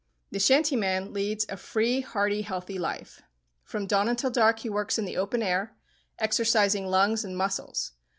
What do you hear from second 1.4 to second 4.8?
a free, hearty, healthy life. From dawn until dark he